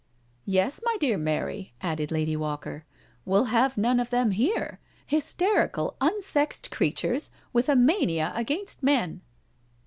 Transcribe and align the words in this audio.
••Yes, 0.45 0.81
my 0.83 0.97
dear 0.99 1.15
Mary," 1.15 1.75
added 1.79 2.09
Lady 2.11 2.35
Walker. 2.35 2.85
•* 2.87 2.91
We'll 3.23 3.43
have 3.53 3.77
none 3.77 3.99
of 3.99 4.09
them 4.09 4.31
here— 4.31 4.79
^hysterical, 5.11 5.93
unsexed 6.01 6.71
creatures, 6.71 7.29
with 7.53 7.69
a 7.69 7.75
mania 7.75 8.33
against 8.35 8.81
men." 8.81 9.21